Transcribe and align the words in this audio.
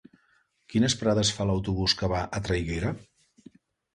Quines 0.73 0.93
parades 1.01 1.31
fa 1.39 1.45
l'autobús 1.49 1.95
que 2.01 2.09
va 2.13 2.21
a 2.39 2.41
Traiguera? 2.47 2.95